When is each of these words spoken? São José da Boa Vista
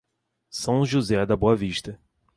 São 0.49 0.83
José 0.83 1.27
da 1.27 1.35
Boa 1.37 1.55
Vista 1.55 1.99